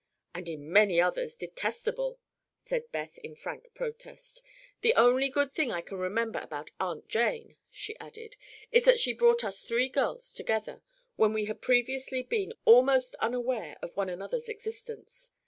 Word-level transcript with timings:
"And 0.33 0.49
in 0.49 0.73
many 0.73 0.99
others 0.99 1.35
detestable," 1.35 2.19
said 2.57 2.91
Beth 2.91 3.19
in 3.19 3.35
frank 3.35 3.69
protest. 3.75 4.41
"The 4.81 4.95
only 4.95 5.29
good 5.29 5.53
thing 5.53 5.71
I 5.71 5.81
can 5.81 5.99
remember 5.99 6.39
about 6.39 6.71
Aunt 6.79 7.07
Jane," 7.07 7.55
she 7.69 7.95
added, 7.99 8.35
"is 8.71 8.85
that 8.85 8.99
she 8.99 9.13
brought 9.13 9.43
us 9.43 9.61
three 9.63 9.89
girls 9.89 10.33
together, 10.33 10.81
when 11.17 11.33
we 11.33 11.45
had 11.45 11.61
previously 11.61 12.23
been 12.23 12.51
almost 12.65 13.13
unaware 13.19 13.77
of 13.83 13.95
one 13.95 14.09
anothers' 14.09 14.49
existence. 14.49 15.33